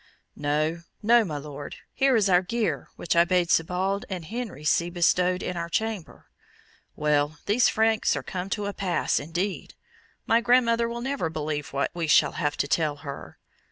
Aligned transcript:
"No, 0.35 0.81
no, 1.03 1.23
my 1.23 1.37
Lord; 1.37 1.75
here 1.93 2.15
is 2.15 2.27
our 2.27 2.41
gear, 2.41 2.89
which 2.95 3.15
I 3.15 3.23
bade 3.23 3.51
Sybald 3.51 4.03
and 4.09 4.25
Henry 4.25 4.63
see 4.63 4.89
bestowed 4.89 5.43
in 5.43 5.55
our 5.55 5.69
chamber. 5.69 6.25
Well, 6.95 7.37
these 7.45 7.69
Franks 7.69 8.15
are 8.15 8.23
come 8.23 8.49
to 8.49 8.65
a 8.65 8.73
pass, 8.73 9.19
indeed! 9.19 9.75
My 10.25 10.41
grandmother 10.41 10.89
will 10.89 11.01
never 11.01 11.29
believe 11.29 11.71
what 11.71 11.91
we 11.93 12.07
shall 12.07 12.31
have 12.41 12.57
to 12.57 12.67
tell 12.67 12.95
her. 13.05 13.37